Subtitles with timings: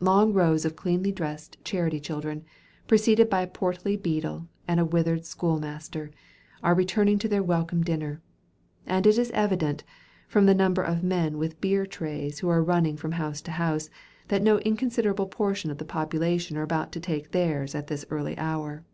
[0.00, 2.44] Long rows of cleanly dressed charity children,
[2.88, 6.10] preceded by a portly beadle and a withered schoolmaster,
[6.64, 8.20] are returning to their welcome dinner;
[8.86, 9.84] and it is evident,
[10.26, 13.88] from the number of men with beer trays who are running from house to house,
[14.26, 18.36] that no inconsiderable portion of the population are about to take theirs at this early
[18.36, 18.84] hour.